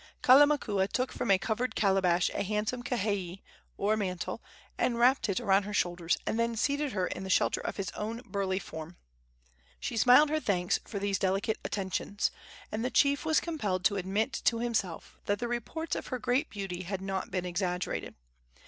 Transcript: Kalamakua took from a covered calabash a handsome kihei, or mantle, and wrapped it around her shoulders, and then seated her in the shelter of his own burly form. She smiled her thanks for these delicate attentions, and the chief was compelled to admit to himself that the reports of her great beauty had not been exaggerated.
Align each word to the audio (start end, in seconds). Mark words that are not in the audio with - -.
Kalamakua 0.23 0.87
took 0.87 1.11
from 1.11 1.29
a 1.29 1.37
covered 1.37 1.75
calabash 1.75 2.31
a 2.33 2.41
handsome 2.41 2.81
kihei, 2.81 3.43
or 3.77 3.95
mantle, 3.95 4.41
and 4.75 4.97
wrapped 4.97 5.29
it 5.29 5.39
around 5.39 5.61
her 5.61 5.75
shoulders, 5.75 6.17
and 6.25 6.39
then 6.39 6.55
seated 6.55 6.93
her 6.93 7.05
in 7.05 7.23
the 7.23 7.29
shelter 7.29 7.61
of 7.61 7.77
his 7.77 7.91
own 7.91 8.23
burly 8.25 8.57
form. 8.57 8.97
She 9.79 9.97
smiled 9.97 10.29
her 10.31 10.39
thanks 10.39 10.79
for 10.87 10.97
these 10.97 11.19
delicate 11.19 11.59
attentions, 11.63 12.31
and 12.71 12.83
the 12.83 12.89
chief 12.89 13.25
was 13.25 13.39
compelled 13.39 13.85
to 13.85 13.95
admit 13.95 14.33
to 14.45 14.57
himself 14.57 15.19
that 15.25 15.37
the 15.37 15.47
reports 15.47 15.95
of 15.95 16.07
her 16.07 16.17
great 16.17 16.49
beauty 16.49 16.81
had 16.81 17.01
not 17.01 17.29
been 17.29 17.45
exaggerated. 17.45 18.15